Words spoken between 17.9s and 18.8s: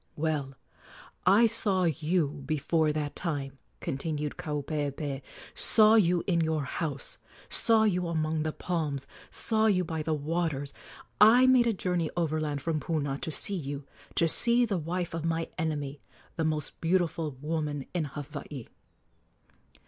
in Hawaii."